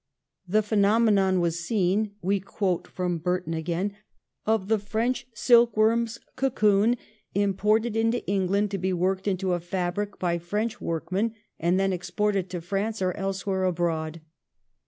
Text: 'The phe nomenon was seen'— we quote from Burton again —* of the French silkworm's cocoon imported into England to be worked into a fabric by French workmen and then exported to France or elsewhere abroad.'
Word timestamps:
'The 0.47 0.63
phe 0.63 0.77
nomenon 0.77 1.39
was 1.39 1.59
seen'— 1.59 2.15
we 2.23 2.39
quote 2.39 2.87
from 2.87 3.19
Burton 3.19 3.53
again 3.53 3.95
—* 4.31 4.45
of 4.55 4.67
the 4.67 4.79
French 4.79 5.27
silkworm's 5.35 6.17
cocoon 6.35 6.97
imported 7.35 7.95
into 7.95 8.25
England 8.27 8.71
to 8.71 8.79
be 8.79 8.93
worked 8.93 9.27
into 9.27 9.53
a 9.53 9.59
fabric 9.59 10.17
by 10.17 10.39
French 10.39 10.81
workmen 10.81 11.35
and 11.59 11.79
then 11.79 11.93
exported 11.93 12.49
to 12.49 12.61
France 12.61 12.99
or 12.99 13.13
elsewhere 13.13 13.63
abroad.' 13.63 14.21